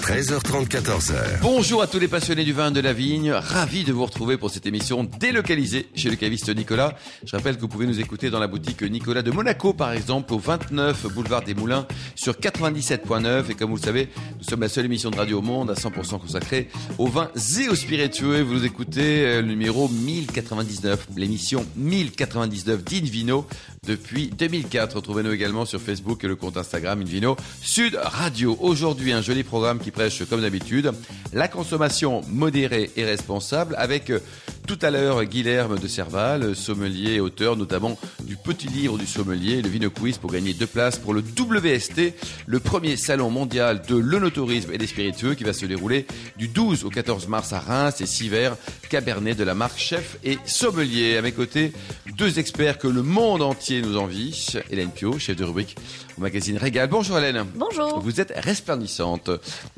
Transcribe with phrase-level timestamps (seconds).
[0.00, 1.40] 13h30, 14h.
[1.42, 3.30] Bonjour à tous les passionnés du vin de la vigne.
[3.32, 6.94] Ravi de vous retrouver pour cette émission délocalisée chez le caviste Nicolas.
[7.24, 10.32] Je rappelle que vous pouvez nous écouter dans la boutique Nicolas de Monaco, par exemple,
[10.32, 13.50] au 29 boulevard des Moulins sur 97.9.
[13.50, 14.08] Et comme vous le savez,
[14.38, 17.30] nous sommes la seule émission de radio au monde à 100% consacrée aux vins
[17.60, 18.40] et aux spiritueux.
[18.40, 23.46] Vous nous écoutez euh, le numéro 1099, l'émission 1099 d'Invino
[23.86, 24.96] depuis 2004.
[24.96, 28.56] Retrouvez-nous également sur Facebook et le compte Instagram Invino Sud Radio.
[28.60, 29.90] Aujourd'hui, un joli programme qui
[30.28, 30.92] comme d'habitude,
[31.34, 34.18] la consommation modérée et responsable avec euh,
[34.66, 39.60] tout à l'heure Guilherme de Serval, sommelier et auteur notamment du petit livre du sommelier,
[39.60, 42.14] le Vino Quiz pour gagner deux places pour le WST,
[42.46, 46.84] le premier salon mondial de l'onotourisme et des spiritueux qui va se dérouler du 12
[46.84, 48.56] au 14 mars à Reims et six verres
[48.88, 51.16] Cabernet de la marque Chef et Sommelier.
[51.16, 51.72] À mes côtés,
[52.16, 54.46] deux experts que le monde entier nous envie.
[54.70, 55.76] Hélène Pio, chef de rubrique
[56.16, 56.88] au magazine Régal.
[56.88, 57.44] Bonjour Hélène.
[57.54, 58.00] Bonjour.
[58.00, 59.30] Vous êtes resplendissante.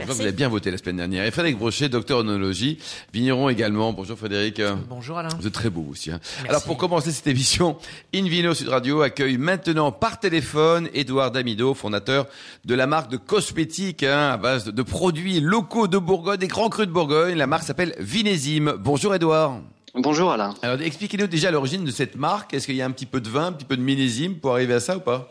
[0.06, 0.14] Merci.
[0.16, 1.24] Vous avez bien voté la semaine dernière.
[1.24, 2.78] Et Frédéric Brochet, docteur en onologie,
[3.12, 3.92] vigneron également.
[3.92, 4.60] Bonjour Frédéric.
[4.88, 5.28] Bonjour Alain.
[5.38, 6.10] Vous êtes très beau aussi.
[6.10, 6.20] hein.
[6.48, 7.76] Alors pour commencer cette émission,
[8.14, 12.26] Invino Sud Radio accueille maintenant par téléphone Édouard Damido, fondateur
[12.64, 16.68] de la marque de cosmétiques hein, à base de, produits locaux de Bourgogne, des grands
[16.68, 17.36] crus de Bourgogne.
[17.36, 18.74] La marque s'appelle Vinésime.
[18.78, 19.60] Bonjour Édouard.
[19.94, 20.54] Bonjour Alain.
[20.62, 22.54] Alors expliquez-nous déjà l'origine de cette marque.
[22.54, 24.52] Est-ce qu'il y a un petit peu de vin, un petit peu de millésime pour
[24.52, 25.28] arriver à ça ou pas?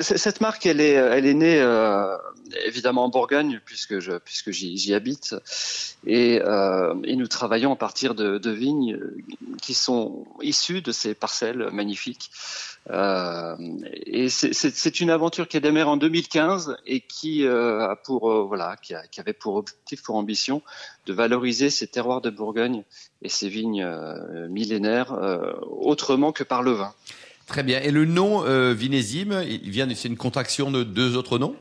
[0.00, 2.16] Cette marque, elle est, elle est née euh,
[2.66, 5.34] évidemment en Bourgogne puisque je, puisque j'y, habite,
[6.06, 8.98] et, euh, et nous travaillons à partir de, vignes
[9.62, 12.30] qui sont issues de ces parcelles magnifiques.
[12.90, 13.56] Euh,
[13.92, 18.94] et c'est, une aventure qui a démarré en 2015 et qui a pour voilà, qui,
[19.20, 20.62] avait pour objectif, pour ambition,
[21.06, 22.84] de valoriser ces terroirs de Bourgogne
[23.22, 23.86] et ces vignes
[24.48, 25.14] millénaires
[25.68, 26.94] autrement que par le vin.
[27.48, 27.80] Très bien.
[27.80, 31.56] Et le nom euh, Vinésime, il vient, c'est une contraction de deux autres noms?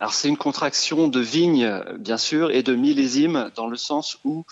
[0.00, 4.44] Alors c'est une contraction de vigne, bien sûr, et de millésime, dans le sens où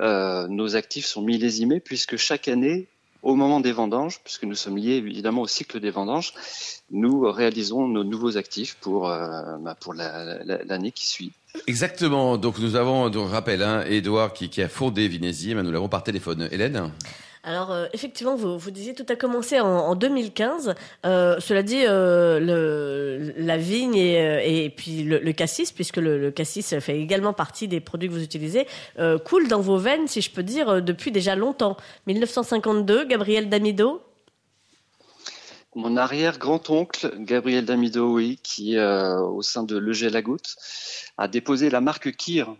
[0.00, 2.88] euh, nos actifs sont millésimés, puisque chaque année,
[3.22, 6.34] au moment des vendanges, puisque nous sommes liés évidemment au cycle des vendanges,
[6.90, 11.30] nous réalisons nos nouveaux actifs pour, euh, bah, pour la- la- l'année qui suit.
[11.68, 12.36] Exactement.
[12.36, 15.62] Donc nous avons, donc, je rappelle, hein, Édouard qui, qui a fondé Vinésime.
[15.62, 16.48] Nous l'avons par téléphone.
[16.50, 16.90] Hélène?
[17.44, 20.74] Alors, euh, effectivement, vous, disiez tout a commencé en, en 2015.
[21.06, 27.32] Euh, cela dit, euh, la vigne et, puis le, cassis, puisque le, cassis fait également
[27.32, 28.66] partie des produits que vous utilisez,
[29.24, 31.76] coule dans vos veines, si je peux dire, depuis déjà longtemps.
[32.06, 34.02] 1952, Gabriel Damido.
[35.74, 40.56] Mon arrière-grand-oncle, Gabriel Damido, oui, qui, au sein de Leger Lagoutte,
[41.16, 42.56] a déposé la marque Kir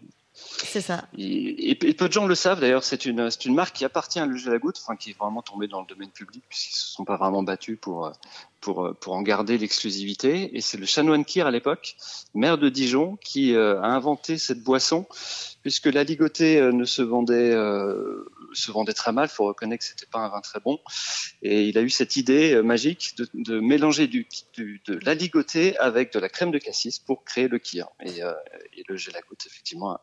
[0.64, 1.06] C'est ça.
[1.16, 4.36] Et, peu de gens le savent d'ailleurs, c'est une, une marque qui appartient à Le
[4.48, 7.04] à la Goutte, enfin qui est vraiment tombée dans le domaine public puisqu'ils se sont
[7.04, 8.12] pas vraiment battus pour, euh,
[8.60, 10.56] pour, euh, pour en garder l'exclusivité.
[10.56, 11.96] Et c'est le chanoine Kir à l'époque,
[12.34, 15.06] maire de Dijon, qui euh, a inventé cette boisson
[15.62, 20.06] puisque la ligotée ne se vendait, euh, se vendait très mal, faut reconnaître que c'était
[20.06, 20.78] pas un vin très bon.
[21.42, 25.76] Et il a eu cette idée magique de, de mélanger du, du- de la ligotée
[25.78, 27.88] avec de la crème de cassis pour créer le Kir.
[28.02, 28.32] Et, euh,
[28.76, 29.98] et le Jeu à Goutte, effectivement,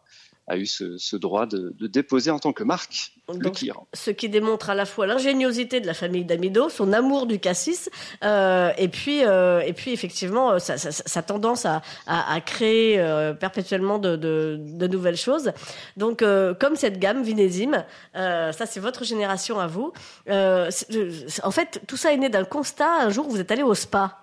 [0.48, 3.80] a, eu ce, ce droit de, de déposer en tant que marque le Kir.
[3.94, 7.90] ce qui démontre à la fois l'ingéniosité de la famille Damido, son amour du cassis,
[8.24, 12.42] euh, et puis euh, et puis effectivement euh, sa, sa- sa tendance à, à, à
[12.42, 13.04] créer
[13.40, 15.52] perpétuellement de, de, de nouvelles choses.
[15.98, 16.24] Donc
[16.60, 17.84] comme cette gamme Vinésime,
[18.14, 19.92] ça c'est votre génération à vous.
[20.30, 22.90] En fait, tout ça est né d'un constat.
[23.02, 24.20] Un jour, vous êtes allé au spa.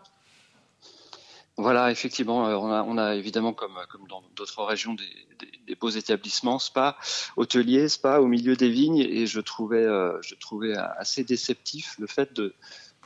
[1.59, 5.91] Voilà, effectivement, euh, on a, on a évidemment, comme, comme dans d'autres régions, des, beaux
[5.91, 6.97] établissements, spa,
[7.37, 12.07] hôteliers, spa au milieu des vignes, et je trouvais, euh, je trouvais assez déceptif le
[12.07, 12.55] fait de,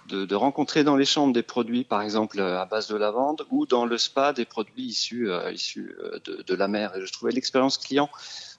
[0.06, 3.66] de, rencontrer dans les chambres des produits, par exemple euh, à base de lavande, ou
[3.66, 6.94] dans le spa des produits issus, euh, issus euh, de, de la mer.
[6.96, 8.08] Et je trouvais l'expérience client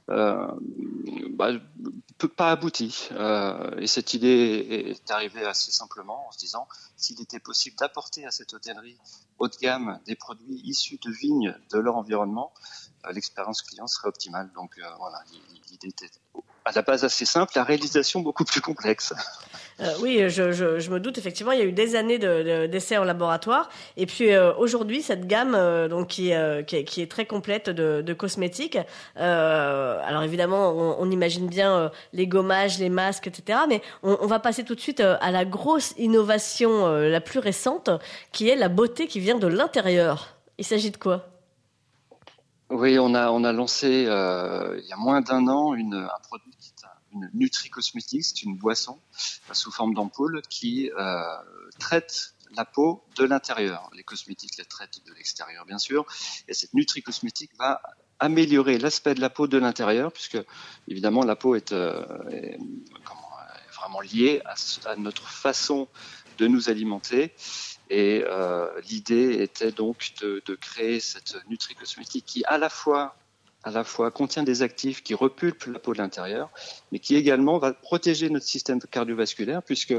[0.09, 0.47] euh,
[1.31, 1.51] bah,
[2.25, 3.09] pas aboutie.
[3.11, 8.25] Euh, et cette idée est arrivée assez simplement en se disant s'il était possible d'apporter
[8.25, 8.97] à cette hôtellerie
[9.37, 12.53] haut de gamme des produits issus de vignes de leur environnement,
[13.05, 14.51] euh, l'expérience client serait optimale.
[14.55, 15.23] Donc euh, voilà,
[15.69, 16.09] l'idée était
[16.67, 19.13] à la base assez simple, la réalisation beaucoup plus complexe.
[19.79, 21.51] Euh, oui, je, je, je me doute effectivement.
[21.51, 25.03] Il y a eu des années de- de- d'essais en laboratoire, et puis euh, aujourd'hui
[25.03, 26.31] cette gamme, euh, donc qui,
[26.65, 28.79] qui, est, qui est très complète de, de cosmétiques.
[29.15, 33.59] Alors évidemment, on, on imagine bien les gommages, les masques, etc.
[33.69, 37.91] Mais on, on va passer tout de suite à la grosse innovation la plus récente,
[38.31, 40.35] qui est la beauté qui vient de l'intérieur.
[40.57, 41.27] Il s'agit de quoi?
[42.69, 46.19] Oui, on a, on a lancé euh, il y a moins d'un an une, un
[46.27, 46.51] produit
[47.23, 48.99] une Nutri-Cosmétique, c'est une boisson
[49.49, 51.21] euh, sous forme d'ampoule qui euh,
[51.79, 53.89] traite la peau de l'intérieur.
[53.93, 56.05] Les cosmétiques les traitent de l'extérieur, bien sûr,
[56.47, 57.81] et cette nutri-cosmétique va
[58.19, 60.37] améliorer l'aspect de la peau de l'intérieur, puisque
[60.87, 62.05] évidemment la peau est, euh,
[63.75, 65.87] vraiment liée à, notre façon
[66.37, 67.33] de nous alimenter.
[67.89, 68.25] Et
[68.89, 73.15] l'idée était donc de, créer cette nutri-cosmétique qui à la fois
[73.67, 76.49] à la fois contient des actifs qui repulpent la peau de l'intérieur,
[76.91, 79.93] mais qui également va protéger notre système cardiovasculaire, puisque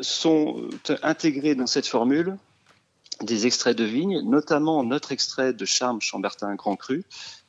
[0.00, 0.68] sont
[1.02, 2.36] intégrés dans cette formule
[3.22, 7.02] des extraits de vigne, notamment notre extrait de Charme Chambertin Grand Cru,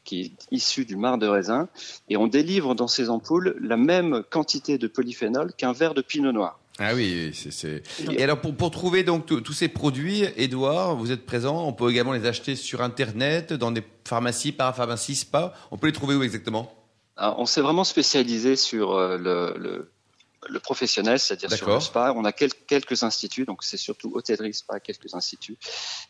[0.04, 1.70] qui est issu du marc de raisin,
[2.10, 6.31] et on délivre dans ces ampoules la même quantité de polyphénol qu'un verre de pinot
[6.31, 6.58] noir.
[6.80, 7.84] Ah oui, c'est.
[8.10, 11.68] Et alors pour, pour trouver donc tous ces produits, Edouard, vous êtes présent.
[11.68, 15.54] On peut également les acheter sur internet, dans des pharmacies, parapharmacies, spa.
[15.72, 16.74] On peut les trouver où exactement?
[17.18, 19.90] On s'est vraiment spécialisé sur euh, le
[20.48, 22.14] le professionnel, c'est-à-dire sur le spa.
[22.16, 25.58] On a quelques instituts, donc c'est surtout hôtellerie, spa, quelques instituts,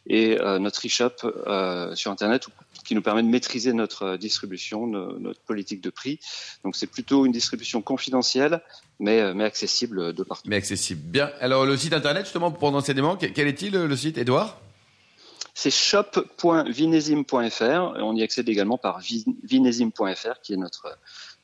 [0.06, 2.48] et euh, notre e-shop euh, sur Internet
[2.84, 6.20] qui nous permet de maîtriser notre euh, distribution, notre politique de prix.
[6.64, 8.62] Donc c'est plutôt une distribution confidentielle,
[9.00, 10.44] mais, mais accessible de partout.
[10.48, 11.02] Mais accessible.
[11.04, 11.32] Bien.
[11.40, 14.60] Alors le site Internet, justement, pour enseignement, quel est-il le site, Edouard
[15.62, 17.98] c'est shop.vinesime.fr.
[17.98, 20.98] On y accède également par vinesime.fr, qui est notre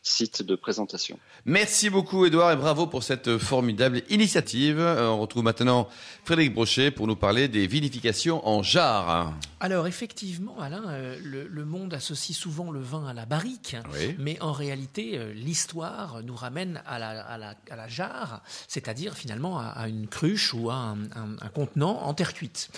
[0.07, 1.17] site de présentation.
[1.45, 4.79] Merci beaucoup Edouard et bravo pour cette formidable initiative.
[4.79, 5.87] Euh, on retrouve maintenant
[6.23, 9.33] Frédéric Brochet pour nous parler des vinifications en jarre.
[9.59, 13.75] Alors effectivement Alain, euh, le, monde associe souvent le vin à la barrique,
[14.19, 19.87] mais en réalité euh, l'histoire nous ramène à la, à la, jarre, c'est-à-dire finalement à,
[19.87, 22.69] une cruche ou à un, contenant en terre cuite.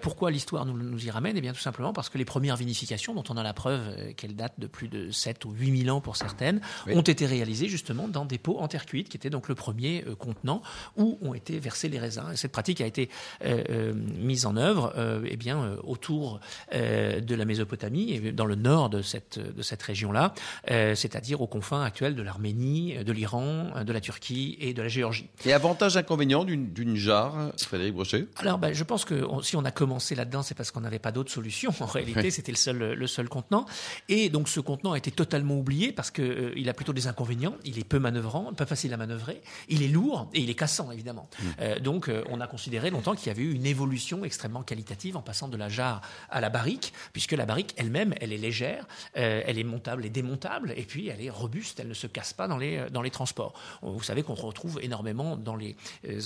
[0.00, 1.36] pourquoi l'histoire nous, nous, y ramène?
[1.36, 4.36] Eh bien tout simplement parce que les premières vinifications, dont on a la preuve qu'elles
[4.36, 6.60] datent de plus de 7 ou 8 000 ans pour certaines,
[6.92, 10.04] ont été réalisés justement dans des pots en terre cuite, qui était donc le premier
[10.06, 10.62] euh, contenant
[10.96, 12.24] où ont été versés les raisins.
[12.32, 13.08] Et cette pratique a été
[13.44, 14.92] euh, euh, mise en œuvre
[15.24, 16.40] eh bien, autour
[16.72, 20.34] de la Mésopotamie, et dans le nord de cette, de cette région-là,
[20.66, 25.28] c'est-à-dire aux confins actuels de l'Arménie, de l'Iran, de la Turquie et de la Géorgie.
[25.44, 28.26] Et avantage inconvénient d'une jarre, Frédéric Brochet?
[28.36, 31.12] Alors, ben, je pense que si on a commencé là-dedans, c'est parce qu'on n'avait pas
[31.12, 31.72] d'autre solution.
[31.80, 33.66] En réalité, c'était le seul, le seul contenant.
[34.08, 37.54] Et donc, ce contenant a été totalement oublié parce que il a plutôt des inconvénients.
[37.64, 39.40] Il est peu manœuvrant, peu facile à manœuvrer.
[39.68, 41.28] Il est lourd et il est cassant, évidemment.
[41.30, 41.46] Mmh.
[41.60, 45.16] Euh, donc, euh, on a considéré longtemps qu'il y avait eu une évolution extrêmement qualitative
[45.16, 48.86] en passant de la jarre à la barrique, puisque la barrique elle-même, elle est légère,
[49.16, 52.32] euh, elle est montable et démontable, et puis elle est robuste, elle ne se casse
[52.32, 53.54] pas dans les, dans les transports.
[53.82, 55.76] Vous savez qu'on retrouve énormément dans les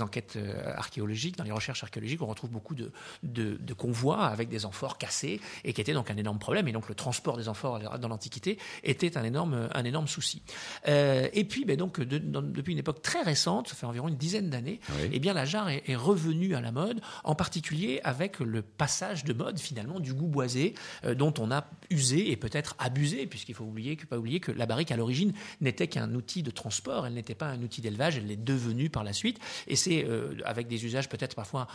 [0.00, 0.38] enquêtes
[0.76, 2.93] archéologiques, dans les recherches archéologiques, on retrouve beaucoup de,
[3.23, 6.69] de, de convois avec des amphores cassés, et qui étaient donc un énorme problème.
[6.69, 10.43] Et donc, le transport des amphores dans l'Antiquité était un énorme, un énorme souci.
[10.88, 14.50] Euh, et puis, ben donc, depuis une époque très récente, ça fait environ une dizaine
[14.50, 14.81] d'années,
[15.11, 19.32] eh bien, la jarre est, revenue à la mode, en particulier avec le passage de
[19.32, 20.75] mode finalement du goût boisé,
[21.05, 24.67] euh, dont on a usé et peut-être abusé, puisqu'il faut oublier, pas oublier que la
[24.67, 28.26] barrique à l'origine n'était qu'un outil de transport, elle n'était pas un outil d'élevage, elle
[28.26, 29.38] l'est devenue par la suite.
[29.67, 31.67] Et c'est euh, avec des usages peut-être parfois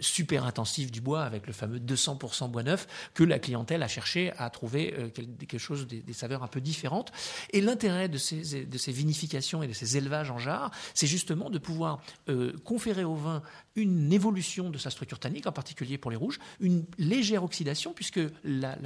[0.00, 4.32] super intensifs du bois, avec le fameux 200% bois neuf, que la clientèle a cherché
[4.38, 7.12] à trouver quelque chose, des, des saveurs un peu différentes.
[7.52, 11.50] Et l'intérêt de ces, de ces vinifications et de ces élevages en jarre, c'est justement
[11.50, 13.42] de pouvoir euh, conférer au vin
[13.76, 18.20] une évolution de sa structure tannique, en particulier pour les rouges, une légère oxydation, puisque
[18.44, 18.76] la,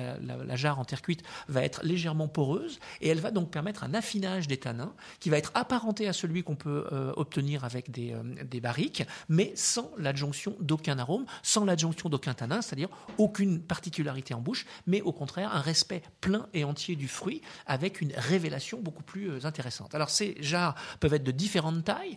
[0.56, 4.48] jarre en terre cuite va être légèrement poreuse, et elle va donc permettre un affinage
[4.48, 8.44] des tanins qui va être apparenté à celui qu'on peut euh, obtenir avec des, euh,
[8.44, 12.88] des, barriques, mais sans l'adjonction d'aucun arôme, sans l'adjonction d'aucun tanin, c'est-à-dire
[13.18, 18.00] aucune particularité en bouche, mais au contraire un respect plein et entier du fruit, avec
[18.00, 19.94] une révélation beaucoup plus euh, intéressante.
[19.94, 22.16] Alors ces jarres peuvent être de différentes tailles,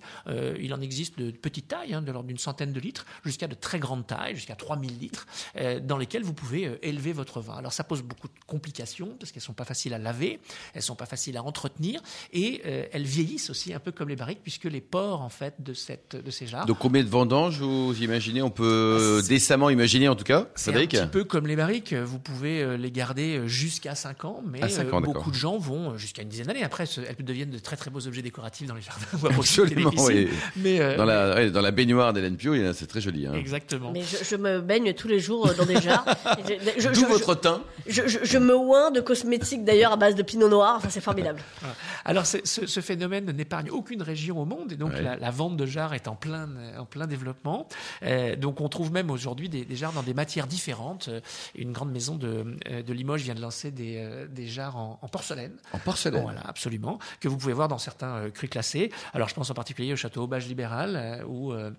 [0.60, 3.56] il en existe de petites tailles, hein, de l'ordre d'une centaine de litres jusqu'à de
[3.56, 7.56] très grandes tailles, jusqu'à 3000 litres, euh, dans lesquelles vous pouvez euh, élever votre vin.
[7.56, 10.40] Alors ça pose beaucoup de complications parce qu'elles sont pas faciles à laver,
[10.74, 12.02] elles sont pas faciles à entretenir
[12.32, 15.56] et euh, elles vieillissent aussi un peu comme les barriques puisque les pores en fait
[15.60, 16.66] de cette de ces jarres.
[16.66, 20.48] Donc combien de vendanges vous imaginez On peut décemment imaginer en tout cas.
[20.56, 21.94] C'est un petit peu comme les barriques.
[21.94, 24.62] Vous pouvez les garder jusqu'à 5 ans, mais
[25.02, 26.61] beaucoup de gens vont jusqu'à une dizaine d'années.
[26.64, 29.36] Après, elles deviennent de très très beaux objets décoratifs dans les jardins.
[29.38, 30.30] Absolument, oui.
[30.56, 33.28] Mais dans la dans la baignoire d'Hélène Pio, c'est très joli.
[33.28, 33.34] Hein.
[33.34, 33.92] Exactement.
[33.92, 36.06] Mais je, me baigne tous les jours euh, dans des jarres.
[36.94, 40.76] D'où votre teint je, me oins de cosmétiques d'ailleurs à base de pinot noir.
[40.78, 41.42] Enfin, c'est formidable.
[42.06, 46.08] Alors, ce, phénomène n'épargne aucune région au monde et donc la, vente de jarres est
[46.08, 47.68] en plein, en plein développement.
[48.04, 51.08] Euh, donc, on trouve même aujourd'hui des, jarres dans des matières différentes.
[51.08, 51.22] Euh,
[51.56, 55.54] une grande maison de, de Limoges vient de lancer des, des jarres en, porcelaine.
[55.74, 56.22] En porcelaine.
[56.22, 57.00] voilà, absolument.
[57.20, 58.92] Que vous pouvez voir dans certains crus classés.
[59.14, 61.72] Alors, je pense en particulier au château Aubage Libéral où euh,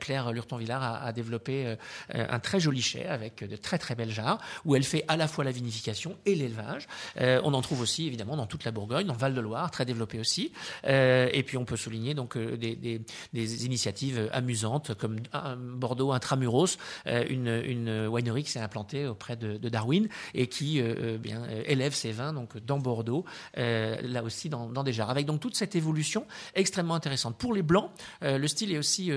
[0.00, 1.76] Claire Lurton-Villard a, développé euh,
[2.10, 5.28] un très joli chai avec de très très belles jarres où elle fait à la
[5.28, 6.86] fois la vinification et l'élevage.
[7.20, 10.52] Euh, on en trouve aussi évidemment dans toute la Bourgogne, dans Val-de-Loire, très développé aussi.
[10.86, 15.16] Euh, et puis on peut souligner donc euh, des, initiatives amusantes comme
[15.58, 22.12] Bordeaux intramuros, une, une winery qui s'est implantée auprès de, Darwin et qui élève ses
[22.12, 23.24] vins donc dans Bordeaux,
[23.56, 25.10] là aussi dans, dans, des jarres.
[25.10, 27.36] Avec donc toute cette évolution extrêmement intéressante.
[27.36, 27.90] Pour les blancs,
[28.22, 29.10] le style est aussi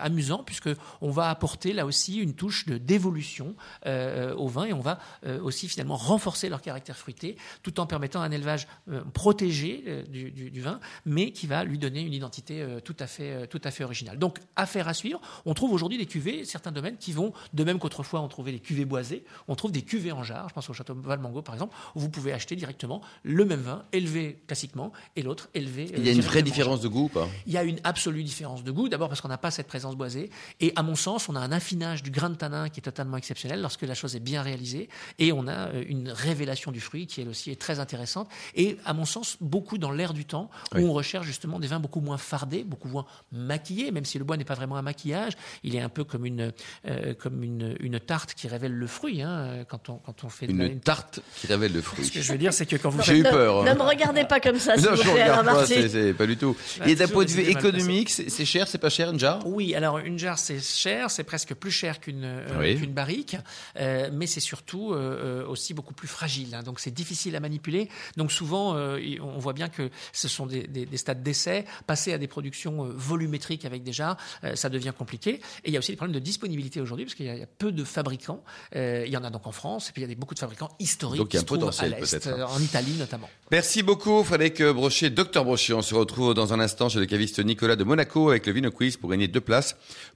[0.00, 0.70] amusant puisque
[1.00, 3.54] on va apporter là aussi une touche de d'évolution
[3.86, 7.86] euh, au vin et on va euh, aussi finalement renforcer leur caractère fruité tout en
[7.86, 12.00] permettant un élevage euh, protégé euh, du, du, du, vin mais qui va lui donner
[12.02, 14.18] une identité euh, tout à fait tout à fait originale.
[14.18, 15.20] Donc affaire à suivre.
[15.44, 18.60] On trouve aujourd'hui des cuvées certains domaines qui vont de même qu'autrefois on trouvait des
[18.60, 20.48] cuvées boisées, on trouve des cuvées en jarre.
[20.48, 23.84] Je pense au château Valmango par exemple où vous pouvez acheter directement le même vin
[23.92, 25.90] élevé classiquement et l'autre élevé.
[25.96, 27.28] Il y a une vraie différence de goût, pas?
[27.46, 28.88] Il y a une absolue différence de goût.
[28.88, 30.30] D'abord parce qu'on n'a pas cette présence boisée.
[30.60, 33.16] Et à mon sens, on a un affinage du grain de tanin qui est totalement
[33.16, 34.88] exceptionnel lorsque la chose est bien réalisée.
[35.18, 38.28] Et on a euh, une révélation du fruit qui, elle aussi, est très intéressante.
[38.54, 40.84] Et à mon sens, beaucoup dans l'air du temps, où oui.
[40.84, 44.36] on recherche justement des vins beaucoup moins fardés, beaucoup moins maquillés, même si le bois
[44.36, 45.32] n'est pas vraiment un maquillage.
[45.62, 46.52] Il est un peu comme une,
[46.86, 49.22] euh, comme une, une tarte qui révèle le fruit.
[49.22, 52.04] Hein, quand, on, quand on fait une, une tarte qui révèle le fruit.
[52.04, 53.64] Ce que je veux dire, c'est que quand vous J'ai eu peur.
[53.64, 56.36] Ne, ne me regardez pas comme ça, non, vous je regarde pas, c'est- pas du
[56.36, 56.56] tout.
[56.78, 59.76] Bah, Et d'un point de vue économique, c'est cher, c'est pas cher une jarre Oui,
[59.76, 62.86] alors une jarre c'est cher, c'est presque plus cher qu'une euh, Oui.
[62.86, 63.36] barrique,
[63.78, 66.54] euh, mais c'est surtout euh, euh, aussi beaucoup plus fragile.
[66.54, 66.62] hein.
[66.62, 67.88] donc c'est difficile à manipuler.
[68.16, 71.64] Donc souvent, on voit bien que ce sont des, des- des stades d'essai.
[71.86, 74.16] Passer à des productions volumétriques avec des jarres,
[74.54, 75.34] ça devient compliqué.
[75.64, 77.40] Et il y a aussi des problèmes de disponibilité aujourd'hui parce qu'il y, a- il
[77.40, 78.42] y a peu de fabricants.
[78.74, 80.38] Il y en a donc en France, et puis il y a des, beaucoup de
[80.40, 82.60] fabricants historiques Donc il y a qui un se trouvent potentiel, à l'est, euh, en
[82.60, 83.28] Italie notamment.
[83.50, 85.72] Merci beaucoup, Frédéric Brochet, docteur Brochet.
[85.72, 88.70] On se retrouve dans un instant chez le caviste Nicolas de Monaco avec le Vino
[88.70, 89.61] Quiz pour gagner deux places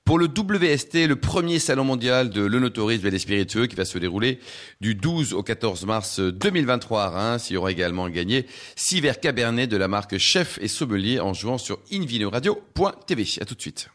[0.04, 3.98] pour le WST, le premier salon mondial de l'onotourisme et des spiritueux qui va se
[3.98, 4.38] dérouler
[4.80, 7.50] du 12 au 14 mars 2023 à Reims.
[7.50, 11.34] Il y aura également gagné six verres Cabernet de la marque Chef et Sommelier en
[11.34, 13.26] jouant sur invinoradio.tv.
[13.40, 13.90] À tout de suite.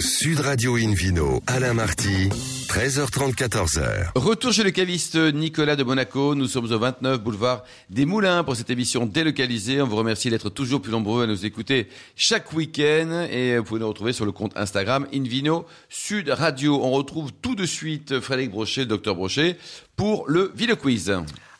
[0.00, 2.30] Sud Radio Invino, Alain Marty,
[2.68, 4.12] 13h30, 14h.
[4.14, 6.34] Retour chez le caviste Nicolas de Monaco.
[6.34, 9.82] Nous sommes au 29 boulevard des Moulins pour cette émission délocalisée.
[9.82, 13.80] On vous remercie d'être toujours plus nombreux à nous écouter chaque week-end et vous pouvez
[13.80, 16.80] nous retrouver sur le compte Instagram Invino Sud Radio.
[16.82, 19.58] On retrouve tout de suite Frédéric Brochet, le docteur Brochet,
[19.96, 21.12] pour le Ville Quiz.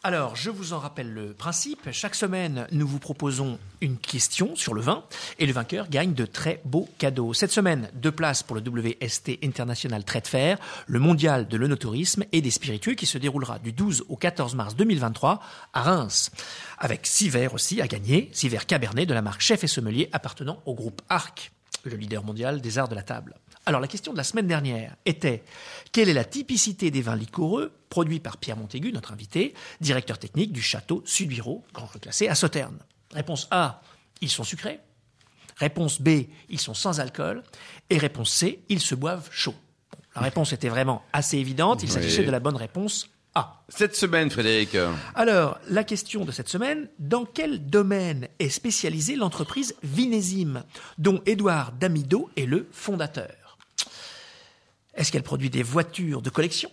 [0.02, 1.90] Alors, je vous en rappelle le principe.
[1.92, 5.04] Chaque semaine, nous vous proposons une question sur le vin
[5.38, 7.35] et le vainqueur gagne de très beaux cadeaux.
[7.35, 12.40] Cette semaine, deux places pour le WST International Trade Fair, le mondial de l'onotourisme et
[12.40, 15.38] des spiritueux qui se déroulera du 12 au 14 mars 2023
[15.75, 16.30] à Reims.
[16.78, 20.09] Avec six verres aussi à gagner, six verres Cabernet de la marque Chef et Sommelier
[20.12, 21.52] appartenant au groupe Arc,
[21.85, 23.35] le leader mondial des arts de la table.
[23.66, 25.44] Alors la question de la semaine dernière était
[25.92, 30.52] quelle est la typicité des vins liquoreux produits par Pierre Montaigu, notre invité, directeur technique
[30.52, 32.78] du château Suduiro, grand cru classé à Sauternes
[33.12, 33.82] Réponse A,
[34.20, 34.78] ils sont sucrés.
[35.56, 36.08] Réponse B,
[36.48, 37.42] ils sont sans alcool.
[37.90, 39.54] Et réponse C, ils se boivent chaud.
[39.92, 41.92] Bon, la réponse était vraiment assez évidente, il Oui.
[41.94, 43.62] s'agissait de la bonne réponse A.
[43.68, 44.76] Cette semaine, Frédéric,
[45.14, 50.62] Alors, la question de cette semaine, dans quel domaine est spécialisée l'entreprise Vinésime,
[50.98, 53.30] dont Édouard Damido est le fondateur?
[54.94, 56.70] Est-ce qu'elle produit des voitures de collection?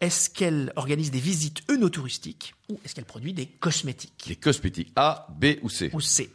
[0.00, 4.26] Est-ce qu'elle organise des visites œnotouristiques Ou est-ce qu'elle produit des cosmétiques?
[4.28, 5.90] Les cosmétiques A, B ou C.
[5.92, 6.30] Ou C.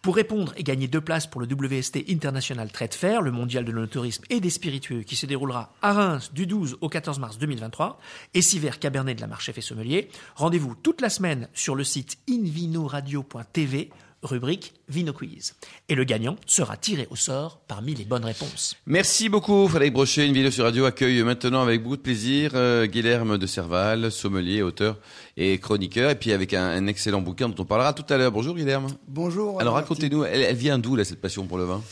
[0.00, 3.72] Pour répondre et gagner deux places pour le WST International Trade Fair, le mondial de
[3.72, 7.98] l'onotourisme et des spiritueux qui se déroulera à Reims du 12 au 14 mars 2023
[8.34, 11.74] et six verres Cabernet de la marche Chef et Sommelier, rendez-vous toute la semaine sur
[11.74, 13.90] le site invinoradio.tv
[14.22, 15.54] rubrique Vino Quiz.
[15.88, 18.76] Et le gagnant sera tiré au sort parmi les bonnes réponses.
[18.86, 20.26] Merci beaucoup, Frédéric Brochet.
[20.26, 24.62] Une vidéo sur radio accueille maintenant avec beaucoup de plaisir euh, Guilherme de Serval, sommelier,
[24.62, 24.98] auteur
[25.36, 28.32] et chroniqueur, et puis avec un, un excellent bouquin dont on parlera tout à l'heure.
[28.32, 28.88] Bonjour Guilherme.
[29.08, 29.60] Bonjour.
[29.60, 31.82] Alors racontez-nous, elle, elle vient d'où là cette passion pour le vin?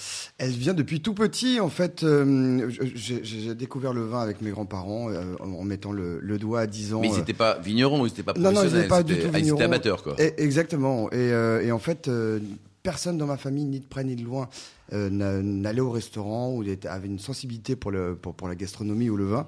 [0.41, 1.59] Elle vient depuis tout petit.
[1.59, 6.39] En fait, euh, j'ai découvert le vin avec mes grands-parents euh, en mettant le, le
[6.39, 7.01] doigt à 10 ans.
[7.01, 9.15] Mais ils n'étaient pas vignerons, ils n'étaient pas Non, non, ils professionnels, n'étaient pas du
[9.15, 9.61] tout ah, ils étaient vignerons.
[9.61, 10.15] amateurs quoi.
[10.19, 11.11] Et- exactement.
[11.11, 12.39] Et, euh, et en fait, euh,
[12.85, 14.49] personne dans ma famille, ni de près ni de loin,
[14.93, 19.11] euh, n'a- n'allait au restaurant ou avait une sensibilité pour, le, pour, pour la gastronomie
[19.11, 19.47] ou le vin.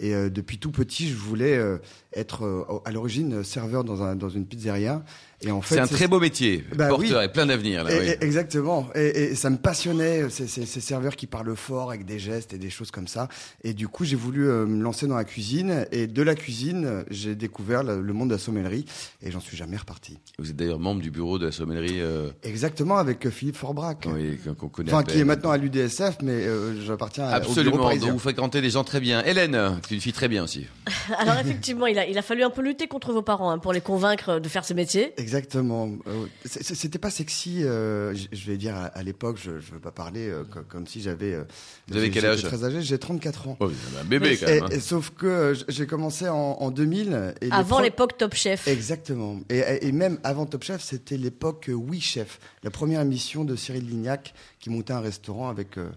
[0.00, 1.78] Et euh, depuis tout petit, je voulais euh,
[2.14, 5.04] être à l'origine serveur dans, un, dans une pizzeria.
[5.44, 7.24] Et en fait, C'est un très beau métier, Bah porteur oui.
[7.24, 7.92] et plein d'avenir là.
[7.92, 8.06] Et- oui.
[8.08, 8.88] et- exactement.
[8.94, 12.52] Et, et ça me passionnait, ces, ces- ces serveurs qui parlent fort avec des gestes
[12.54, 13.28] et des choses comme ça.
[13.64, 15.86] Et du coup, j'ai voulu euh, me lancer dans la cuisine.
[15.92, 18.84] Et de la cuisine, j'ai découvert le, le monde de la sommellerie.
[19.22, 20.18] Et j'en suis jamais reparti.
[20.38, 24.06] Vous êtes d'ailleurs membre du bureau de la sommellerie euh, Exactement, avec euh, Philippe Forbrac.
[24.14, 24.92] oui, qu'on connais.
[24.92, 27.90] Enfin, qui est maintenant à l'UDSF, mais euh, j'appartiens à- au bureau Absolument.
[27.96, 29.22] Donc vous fréquentez des gens très bien.
[29.24, 30.66] Hélène, tu es une fille très bien aussi.
[31.18, 33.72] Alors effectivement, il a, il a fallu un peu lutter contre vos parents hein, pour
[33.72, 35.12] les convaincre de faire ce métier.
[35.16, 35.31] Exactement.
[35.34, 39.72] Euh, c'est- c'est- C'était pas sexy, euh, je vais dire à, à l'époque, je, je
[39.72, 41.32] veux pas parler euh, co- comme, si j'avais.
[41.34, 41.44] euh,
[41.88, 43.56] Vous avez quel âge Très âgé, j'ai 34 ans.
[43.60, 44.64] Oh, vous avez un bébé quand même.
[44.64, 44.68] hein.
[44.70, 47.34] et sauf que euh, j'ai commencé en, en 2000.
[47.40, 48.66] Et les Avant pro- l'époque Top Chef.
[48.68, 49.40] Exactement.
[49.48, 53.56] Et, et même avant Top Chef, c'était l'époque euh, Oui Chef, la première émission de
[53.56, 55.88] Cyril Lignac qui montait un restaurant avec euh,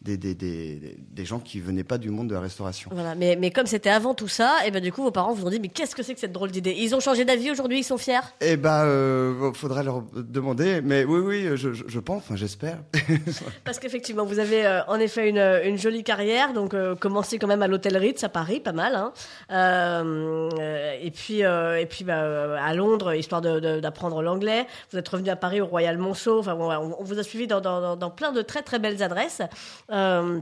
[0.00, 2.90] des, des, des, des gens qui venaient pas du monde de la restauration.
[2.94, 5.44] Voilà, mais, mais comme c'était avant tout ça, et ben du coup vos parents vous
[5.46, 6.74] ont dit mais qu'est-ce que c'est que cette drôle d'idée?
[6.78, 8.20] Ils ont changé d'avis aujourd'hui, ils sont fiers?
[8.40, 10.80] Eh ben, euh, faudra leur demander.
[10.82, 12.78] Mais oui, oui, je, je, pense, enfin, j'espère.
[13.64, 17.48] Parce qu'effectivement vous avez euh, en effet une, une jolie carrière, donc euh, commencé quand
[17.48, 19.12] même à l'hôtel Ritz à Paris, pas mal, hein.
[19.50, 24.66] Euh, euh, et puis euh, et puis bah, euh, à Londres histoire d'apprendre l'anglais.
[24.92, 26.38] Vous êtes revenu à Paris au Royal Monceau.
[26.38, 28.78] Enfin bon, on, on vous a suivi dans, dans, dans- dans plein de très très
[28.78, 29.42] belles adresses.
[29.90, 30.40] Euh,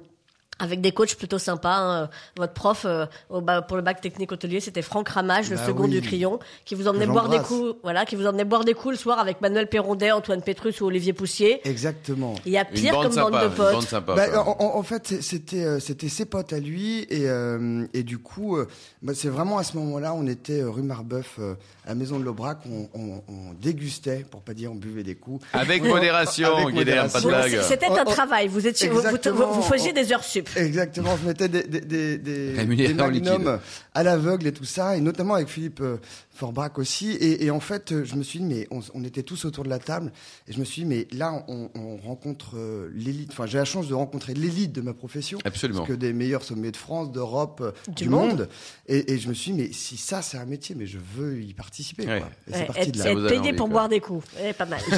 [0.58, 1.76] avec des coachs plutôt sympas.
[1.76, 2.10] hein.
[2.36, 5.84] Votre prof euh, au pour le bac technique hôtelier, c'était Franck Ramage, le Bah second
[5.84, 5.90] oui.
[5.90, 8.92] du Crayon, qui vous emmenait boire des coups, voilà, qui vous emmenait boire des coups
[8.94, 11.60] le soir avec Manuel Perrondet, Antoine Pétrus ou Olivier Poussier.
[11.68, 12.34] Exactement.
[12.46, 13.30] Il y a pire bande comme sympa.
[13.30, 13.72] bande de potes.
[13.72, 14.14] bande sympa.
[14.14, 18.02] Bah, en, en- en fait, c'était euh, c'était ses potes à lui et euh, et
[18.02, 18.66] du coup, euh,
[19.02, 21.38] bah, c'est vraiment à ce moment-là, on était rue Marbeuf
[21.84, 25.14] à la Maison de l'Aubrac, on, on, on dégustait, pour pas dire on buvait des
[25.16, 25.44] coups.
[25.52, 27.60] Avec On- modération, pas de blague.
[27.62, 28.48] C'était un travail.
[28.48, 30.45] Vous étiez, vous, vous, vous faisiez des heures sup.
[30.54, 33.58] Exactement, je mettais des, des, des, magnums
[33.94, 35.96] à l'aveugle et tout ça, et notamment avec Philippe euh,
[36.34, 37.10] Forbrac aussi.
[37.10, 39.64] Et, et en fait, euh, je me suis dit, mais on, on était tous autour
[39.64, 40.12] de la table,
[40.48, 43.64] et je me suis dit, mais là, on, on rencontre euh, l'élite, enfin, j'ai la
[43.64, 45.38] chance de rencontrer l'élite de ma profession.
[45.44, 45.80] Absolument.
[45.80, 48.28] Parce que des meilleurs sommets de France, d'Europe, Du du, monde.
[48.30, 48.48] monde.
[48.88, 51.40] Et, et je me suis dit, mais si ça, c'est un métier, mais je veux
[51.40, 52.06] y participer.
[52.06, 52.18] Ouais.
[52.20, 52.28] Quoi.
[52.48, 53.28] Et Ouais, c'est parti être de là.
[53.30, 53.72] Payé pour quoi.
[53.72, 54.26] boire des coups.
[54.44, 54.80] Eh, pas mal.
[54.90, 54.92] je,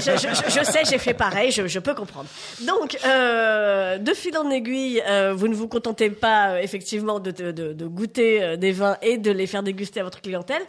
[0.00, 2.28] je- je- je sais, j'ai fait pareil, je, je peux comprendre.
[2.66, 7.86] Donc, euh, de fil en aiguille, euh, vous ne vous contentez pas euh, effectivement de,
[7.86, 10.62] goûter euh, des vins et de les faire déguster à votre clientèle.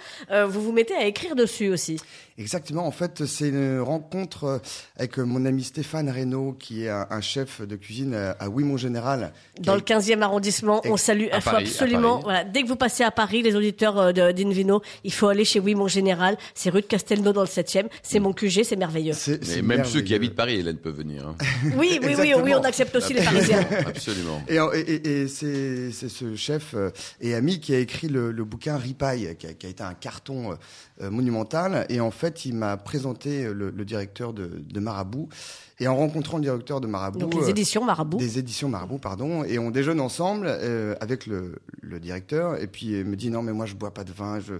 [0.47, 1.99] Vous vous mettez à écrire dessus aussi.
[2.37, 2.85] Exactement.
[2.85, 4.57] En fait, c'est une rencontre euh,
[4.95, 8.77] avec euh, mon ami Stéphane Reynaud, qui est un, chef de cuisine à, à Ouimont
[8.77, 9.33] Général.
[9.59, 12.75] Dans le 15e arrondissement, on salue, À il faut Paris, absolument, voilà, dès que vous
[12.75, 16.37] passez à Paris, les auditeurs euh, d'Invino, il faut aller chez Oui Mon Général.
[16.53, 17.87] C'est rue de Castelnau dans le 7e.
[18.03, 19.13] C'est mon QG, c'est merveilleux.
[19.13, 21.27] c'est- Mais c'est même ceux qui habitent Paris, Hélène, peuvent venir.
[21.27, 21.35] hein.
[21.75, 23.65] Oui, oui, oui, on accepte aussi les Parisiens.
[23.87, 24.43] Absolument.
[24.47, 28.31] Et, et- et- et c'est c'est ce chef euh, et ami qui a écrit le,
[28.31, 30.55] le bouquin Ripaille, qui a, qui a été un carton euh,
[31.01, 31.85] euh, monumental.
[31.89, 35.29] Et en fait, il m'a présenté euh, le, le directeur de, de Marabout.
[35.79, 38.17] Et en rencontrant le directeur de Marabout, Donc les euh, éditions Marabout.
[38.17, 42.59] des éditions Marabout, pardon, et on déjeune ensemble euh, avec le, le directeur.
[42.59, 44.39] Et puis il me dit non, mais moi je bois pas de vin.
[44.39, 44.55] Je,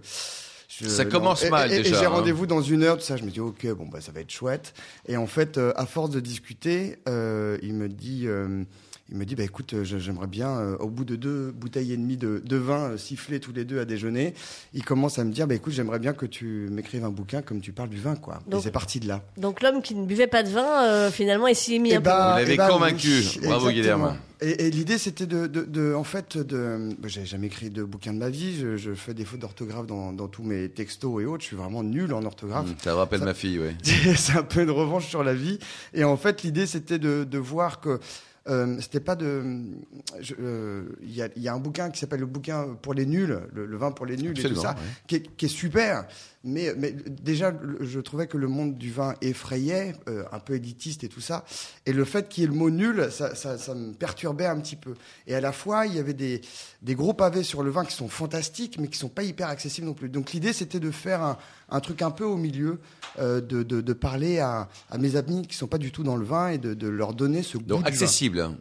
[0.67, 2.09] je- Ça commence Et- mal, et- et déjà, j'ai hein.
[2.09, 3.17] rendez-vous dans une heure, tout ça.
[3.17, 4.75] Je me dis ok, bon bah ça va être chouette.
[5.07, 8.23] Et en fait, euh, à force de discuter, euh, il me dit.
[8.27, 8.63] euh,
[9.09, 11.97] il me dit, bah écoute, euh, j'aimerais bien, euh, au bout de deux bouteilles et
[11.97, 14.33] demie de, de vin euh, sifflés tous les deux à déjeuner,
[14.73, 17.61] il commence à me dire, bah écoute, j'aimerais bien que tu m'écrives un bouquin comme
[17.61, 18.39] tu parles du vin, quoi.
[18.47, 19.23] Donc- et c'est parti de là.
[19.37, 21.95] Donc l'homme qui ne buvait pas de vin, euh, finalement, il s'y est mis Eh
[21.95, 22.05] un peu.
[22.09, 23.07] ben, Vous l'avez eh ben, convaincu.
[23.07, 23.69] oui, Bravo.
[23.71, 24.17] Guilherme.
[24.39, 26.89] Et, et l'idée, c'était de, de, de- en fait, de.
[26.99, 28.55] bah, J'ai jamais écrit de bouquin de ma vie.
[28.59, 31.41] Je, je fais des fautes d'orthographe dans, dans tous mes textos et autres.
[31.41, 32.65] Je suis vraiment nul en orthographe.
[32.67, 33.73] Hum, Ça me rappelle Ça- ma fille, ouais.
[34.15, 35.57] c'est un peu une revanche sur la vie.
[35.95, 37.99] Et en fait, l'idée, c'était de, de voir que
[38.49, 39.43] euh, c'était pas de.
[40.19, 42.93] je- euh, Il y, a, il y a un bouquin qui s'appelle le bouquin pour
[42.93, 44.77] les nuls, le, le vin pour les nuls et tout ça, ouais.
[45.07, 46.05] qui, est, qui est super.
[46.47, 51.03] Mais, mais déjà, je trouvais que le monde du vin effrayait, euh, un peu élitiste
[51.03, 51.43] et tout ça.
[51.85, 54.59] Et le fait qu'il y ait le mot nul, ça, ça, ça me perturbait un
[54.59, 54.93] petit peu.
[55.27, 56.41] Et à la fois, il y avait des,
[56.81, 59.87] des gros pavés sur le vin qui sont fantastiques, mais qui sont pas hyper accessibles
[59.87, 60.09] non plus.
[60.09, 61.37] Donc l'idée, c'était de faire un,
[61.69, 62.79] un truc un peu au milieu,
[63.19, 66.15] euh, de, de, de parler à, à mes amis qui sont pas du tout dans
[66.15, 68.51] le vin et de, de leur donner ce goût Donc du accessible.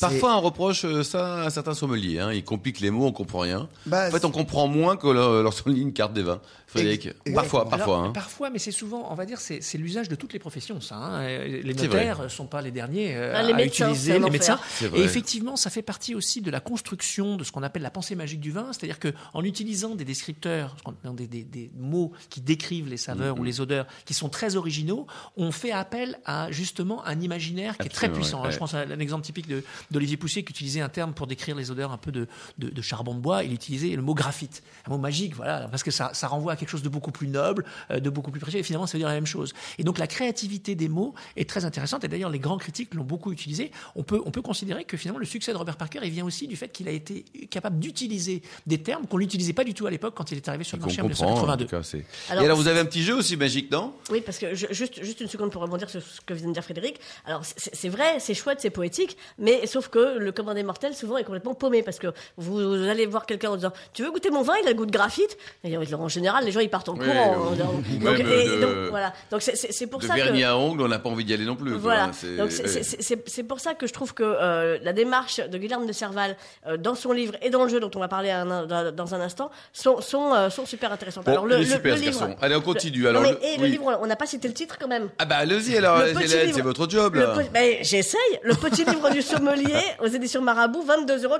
[0.00, 2.20] Parfois, on reproche euh, ça à certains sommeliers.
[2.20, 2.32] Hein.
[2.32, 3.68] Ils compliquent les mots, on comprend rien.
[3.86, 5.08] Bah, En fait, on comprend moins que
[5.42, 6.40] lorsqu'on lit une carte des vins.
[6.72, 7.94] Frédéric, Ex- parfois, parfois.
[7.96, 8.12] Alors, hein.
[8.12, 10.96] Parfois, mais c'est souvent, on va dire, c'est c'est l'usage de toutes les professions, ça.
[10.96, 11.22] hein.
[11.22, 14.30] Euh, Les notaires ne sont pas les derniers euh, Ah, les à médecins, utiliser, les
[14.30, 14.58] médecins.
[14.94, 18.14] Et effectivement, ça fait partie aussi de la construction de ce qu'on appelle la pensée
[18.16, 20.76] magique du vin, c'est-à-dire que en utilisant des descripteurs,
[21.14, 23.40] des, des- des mots qui décrivent les saveurs Mm-hmm.
[23.40, 25.06] ou les odeurs, qui sont très originaux,
[25.36, 28.42] on fait appel à justement un imaginaire qui est très puissant.
[28.44, 28.50] ouais.
[28.52, 31.54] Je pense à un exemple typique de, d'Olivier Poussier qui utilisait un terme pour décrire
[31.56, 32.26] les odeurs un peu de,
[32.58, 33.44] de, de charbon de bois.
[33.44, 36.56] Il utilisait le mot graphite, un mot magique, voilà, parce que ça, ça renvoie à
[36.62, 38.60] quelque chose de beaucoup plus noble, euh, de beaucoup plus précieux.
[38.60, 39.52] Et finalement, ça veut dire la même chose.
[39.78, 42.04] Et donc la créativité des mots est très intéressante.
[42.04, 43.70] Et d'ailleurs, les grands critiques l'ont beaucoup utilisé.
[43.96, 46.46] On peut, on peut considérer que finalement le succès de Robert Parker, il vient aussi
[46.46, 49.90] du fait qu'il a été capable d'utiliser des termes qu'on n'utilisait pas du tout à
[49.90, 51.64] l'époque quand il est arrivé sur le marché en comprend, en 1982.
[51.64, 53.92] tout cas, c'est- Alors, Et alors, vous avez un petit jeu aussi magique, non?
[54.10, 56.52] Oui, parce que je- juste, juste une seconde pour rebondir sur ce que vient de
[56.52, 57.00] dire Frédéric.
[57.26, 61.24] Alors, c'est vrai, c'est chouette, c'est poétique, mais sauf que le commandé mortel, souvent, est
[61.24, 64.54] complètement paumé parce que vous, allez voir quelqu'un en disant Tu veux goûter mon vin?
[64.62, 65.36] Il a le goût de graphite.
[65.64, 67.36] Et en général, les gens, ils partent en Oui, courant.
[67.36, 69.12] ou- Donc, ou donc, même et- de- donc, voilà.
[69.30, 70.20] Donc, c'est- pour De ça que.
[70.20, 71.72] vernis à ongles, on n'a pas envie d'y aller non plus.
[71.72, 72.10] Voilà.
[72.12, 75.92] C'est- Donc c'est- pour ça que je trouve que euh, la démarche de Guilherme de
[75.92, 76.36] Serval
[76.66, 79.14] euh, dans son livre et dans le jeu dont on va parler un- dans, dans
[79.14, 81.24] un instant sont, sont, euh, sont super intéressantes.
[81.24, 82.20] Bon, Alors le, il est le- super, le ce livre.
[82.20, 82.36] garçon.
[82.40, 83.06] Allez, on continue.
[83.08, 83.70] Alors, non, mais, et le oui.
[83.72, 85.08] livre, on n'a pas cité le titre quand même.
[85.18, 87.34] Ah bah allez-y alors, c'est votre job Le là.
[87.36, 88.20] pe- ben, J'essaye.
[88.42, 91.36] Le petit livre du sommelier aux éditions Marabout, 22,90 euros.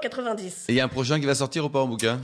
[0.69, 2.21] Et il y a un prochain qui va sortir ou pas en bouquin?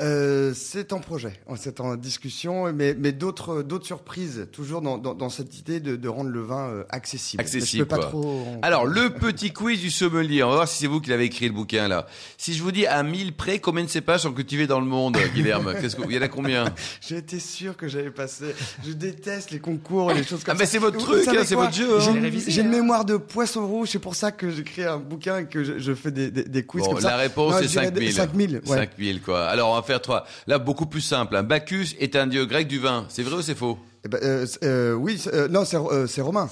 [0.00, 2.31] Euh, c'est en projet, c'est en discussion,
[2.74, 6.40] mais, mais d'autres, d'autres surprises, toujours dans, dans, dans cette idée de, de rendre le
[6.42, 7.40] vin euh, accessible.
[7.40, 8.06] Accessible, Mais Je peux pas quoi.
[8.06, 8.40] trop.
[8.46, 10.42] en- Alors, le petit quiz du sommelier.
[10.42, 12.06] On va voir si c'est vous qui l'avez écrit le bouquin là.
[12.38, 15.16] Si je vous dis à 1000 près, combien de cépages sont cultivés dans le monde,
[15.34, 15.74] Guilherme?
[15.80, 16.02] Qu'est-ce que...
[16.08, 16.64] Il y en a combien?
[17.10, 18.54] Été sûr que j'allais passer.
[18.86, 20.72] Je déteste les concours, les choses comme Ah, mais ça.
[20.72, 22.00] c'est votre Vous truc, hein, c'est votre jeu, hein.
[22.00, 22.70] J'ai l'ai une- révisé, J'ai une hein.
[22.70, 25.94] mémoire de poisson rouge, c'est pour ça que j'écris un bouquin et que je, je
[25.94, 27.10] fais des, des, des quiz Bon, comme ça.
[27.10, 28.12] la réponse Non, c'est je dirais 5000.
[28.12, 28.76] 5000, ouais.
[28.76, 29.44] 5000 quoi.
[29.46, 30.24] Alors on va faire trois.
[30.46, 31.36] Là beaucoup plus simple.
[31.36, 31.42] hein.
[31.42, 33.06] Bacchus est un dieu grec du vin.
[33.08, 33.78] C'est vrai ou c'est faux?
[34.04, 36.48] Eh ben, euh, euh, oui, c'est- euh, non, c'est euh, c'est romain.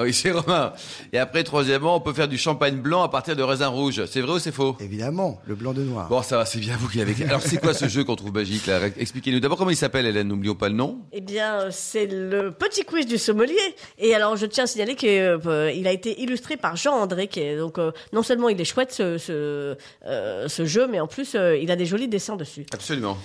[0.00, 0.72] Ah Oui, c'est romain.
[1.12, 4.04] Et après troisièmement, on peut faire du champagne blanc à partir de raisin rouge.
[4.06, 4.76] C'est vrai ou c'est faux?
[4.78, 6.08] Évidemment, le blanc de noir.
[6.08, 7.24] Bon, ça va, c'est bien vous qui l'avez écrit.
[7.24, 8.78] Alors, c'est quoi ce jeu qu'on trouve magique, là?
[8.96, 11.00] Expliquez-nous d'abord comment il s'appelle, Hélène, n'oublions pas le nom.
[11.12, 13.58] Eh bien, c'est le petit quiz du sommelier.
[13.98, 17.56] Et alors, je tiens à signaler qu'il a été illustré par Jean André, qui est
[17.56, 21.34] donc euh, non seulement il est chouette ce, ce, euh, ce jeu, mais en plus
[21.34, 22.66] euh, il a des jolis dessins dessus.
[22.72, 23.18] Absolument.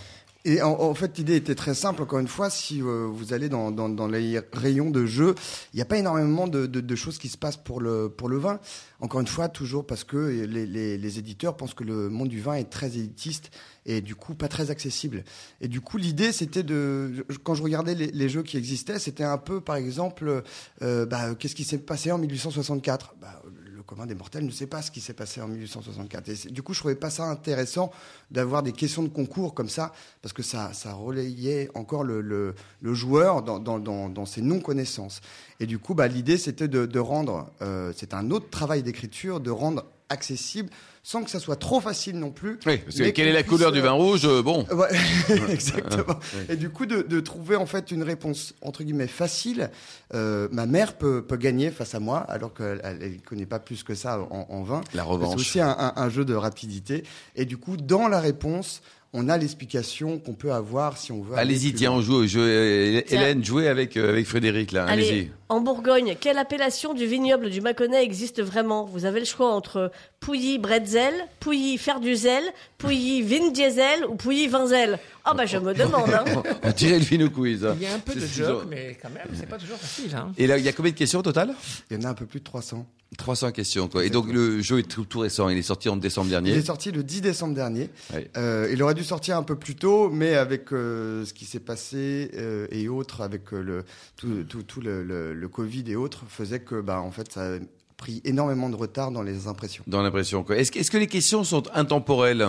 [0.46, 2.02] Et en, en fait, l'idée était très simple.
[2.04, 5.36] Encore une fois, si euh, vous allez dans, dans, dans les rayons de jeux,
[5.74, 8.28] il n'y a pas énormément de, de, de choses qui se passent pour le, pour
[8.28, 8.60] le vin.
[9.00, 12.42] Encore une fois, toujours parce que les, les, les éditeurs pensent que le monde du
[12.42, 13.52] vin est très élitiste
[13.86, 15.24] et du coup pas très accessible.
[15.62, 19.24] Et du coup, l'idée, c'était de, quand je regardais les, les jeux qui existaient, c'était
[19.24, 20.44] un peu, par exemple,
[20.82, 23.63] euh, bah, qu'est-ce qui s'est passé en 1864 bah, Le
[24.08, 26.30] des mortels ne sait pas ce qui s'est passé en 1864.
[26.30, 27.92] Et du coup, je trouvais pas ça intéressant
[28.32, 34.26] d'avoir des questions de concours comme ça, parce que ça, relayait encore le, joueur dans,
[34.26, 35.22] ses non-connaissances.
[35.60, 39.40] Et du coup, bah, l'idée, c'était de, de rendre, euh, c'est un autre travail d'écriture,
[39.40, 40.70] de rendre accessible,
[41.06, 42.58] sans que ça soit trop facile non plus.
[42.66, 44.66] Oui, parce que quelle est la couleur du euh, vin rouge euh, Bon.
[44.74, 44.88] Ouais,
[45.52, 46.18] exactement.
[46.50, 49.70] Et du coup, de, de trouver en fait une réponse entre guillemets facile.
[50.14, 53.84] Euh, ma mère peut, peut gagner face à moi, alors qu'elle ne connaît pas plus
[53.84, 54.82] que ça en, en vin.
[54.94, 55.36] La C'est revanche.
[55.36, 57.04] aussi un, un- un jeu de rapidité.
[57.36, 58.82] Et du coup, dans la réponse,
[59.16, 61.38] on a l'explication qu'on peut avoir si on veut.
[61.38, 62.42] Allez-y, tiens, on joue au jeu.
[62.42, 63.22] Euh, Tiens.
[63.22, 64.86] Hélène, jouez avec, euh, avec Frédéric, là.
[64.86, 65.32] Allez, Allez-y.
[65.54, 68.86] En Bourgogne, quelle appellation du vignoble du Mâconnais existe vraiment?
[68.86, 72.44] Vous avez le choix entre Pouilly Bretzel, Pouilly Faire du Zèle,
[72.80, 74.98] Pouilly Vin Diesel ou Pouilly Vinzel.
[75.26, 76.10] Ah bah je me demande.
[76.14, 76.26] Hein.
[76.64, 77.66] On dirait le Vino Quiz.
[77.76, 80.14] Il y a un peu de joke, mais quand même, c'est pas toujours facile.
[80.16, 80.32] Hein.
[80.38, 81.54] Et là, il y a combien de questions au total?
[81.92, 82.86] Il y en a un peu plus de 300.
[83.16, 84.04] 300 questions, quoi.
[84.06, 85.48] Et donc, le jeu est tout, tout récent.
[85.50, 86.52] Il est sorti en décembre Il dernier.
[86.54, 87.90] est sorti le 10 décembre dernier.
[88.12, 88.28] Ouais.
[88.38, 91.60] Euh, il aurait dû sortir un peu plus tôt, mais avec euh, ce qui s'est
[91.60, 93.84] passé euh, et autres, avec euh, le,
[94.18, 97.56] tout, tout, tout le, le- le Covid et autres, faisait que, bah, en fait, ça
[97.56, 97.58] a
[97.98, 99.84] pris énormément de retard dans les impressions.
[99.88, 100.56] Dans l'impression, quoi.
[100.56, 102.48] Est-ce que, les questions sont intemporelles?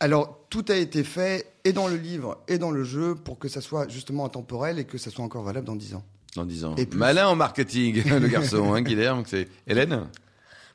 [0.00, 3.48] Alors, tout a été fait, et dans le livre, et dans le jeu, pour que
[3.48, 6.04] ça soit justement intemporel et que ça soit encore valable dans 10 ans.
[6.34, 6.74] Dans 10 ans.
[6.76, 6.98] Et plus.
[6.98, 9.24] Malin en marketing, le garçon, hein, Guilherme.
[9.26, 10.08] C'est Hélène?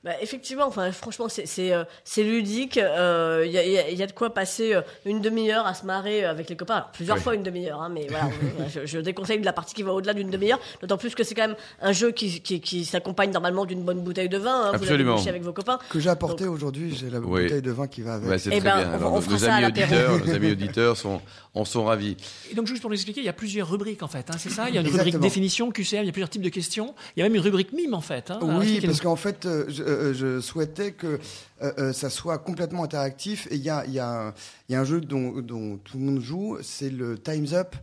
[0.03, 1.83] Bah, effectivement, enfin, franchement, c'est euh,
[2.17, 2.77] ludique.
[2.77, 5.21] euh, Il y, a, il y a- il y a de quoi passer euh, une
[5.21, 6.73] demi-heure à se marrer avec les copains.
[6.77, 7.23] Alors, plusieurs Oui.
[7.23, 9.93] fois une demi-heure, hein, mais voilà, euh, je, je déconseille de la partie qui va
[9.93, 10.59] au-delà d'une demi-heure.
[10.81, 13.99] D'autant plus que c'est quand même un jeu qui, qui, qui s'accompagne normalement d'une bonne
[14.01, 14.51] bouteille de vin.
[14.65, 15.17] hein, vous Absolument.
[15.17, 15.77] bouché avec vos copains.
[15.91, 17.43] Que j'ai apporté aujourd'hui, j'ai la Oui.
[17.43, 18.27] bouteille de vin qui va avec.
[18.27, 18.89] Ouais, C'est Eh très ben, bien.
[18.89, 21.21] on- Alors, on nos- fera nos, ça à amis auditeurs, nos amis auditeurs sont,
[21.53, 22.17] en sont ravis.
[22.51, 24.29] Et donc, juste pour nous expliquer, il y a plusieurs rubriques en fait.
[24.31, 24.65] Hein, c'est ça?
[24.67, 25.03] Il y a une Exactement.
[25.13, 26.95] rubrique définition, QCM, il y a plusieurs types de questions.
[27.15, 28.31] Il y a même une rubrique mime en fait.
[28.31, 31.19] Hein, Oui, parce qu'en fait, euh, je, euh, je souhaitais que
[31.62, 33.47] euh, euh, ça soit complètement interactif.
[33.51, 34.34] Et il y a,
[34.69, 37.75] un- jeu dont tout le monde joue, c'est le Time's Up,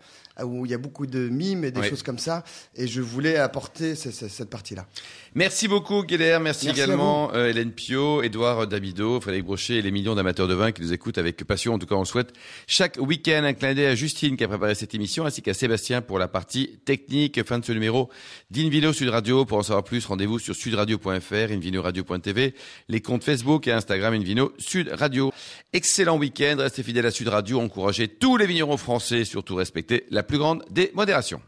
[0.44, 2.44] où il y a beaucoup de mimes et des choses comme ça.
[2.74, 4.86] Et je voulais apporter ce- ce- cette partie-là.
[5.34, 6.38] Merci beaucoup, Guéler.
[6.40, 10.72] Merci, également, euh, Hélène Pio, Édouard Dabido, Frédéric Brochet et les millions d'amateurs de vin
[10.72, 11.74] qui nous écoutent avec passion.
[11.74, 12.32] En tout cas, on le souhaite.
[12.66, 16.00] Chaque week-end, un clin d'œil à Justine qui a préparé cette émission, ainsi qu'à Sébastien
[16.02, 17.42] pour la partie technique.
[17.44, 18.08] Fin de ce numéro
[18.50, 19.44] d'Invino Sud Radio.
[19.44, 22.54] Pour en savoir plus, rendez-vous sur sudradio.fr, invinoradio.tv,
[22.88, 25.32] les comptes Facebook et Instagram Invino Sud Radio.
[25.72, 26.56] Excellent week-end.
[26.58, 27.60] Restez fidèles à Sud Radio.
[27.60, 31.40] Encouragez tous les vignerons français, surtout respectez la plus grande des modérations.